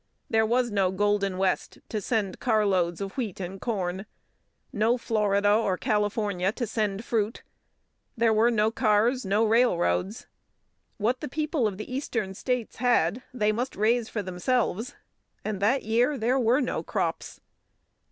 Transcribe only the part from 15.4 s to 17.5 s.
and that year there were no crops.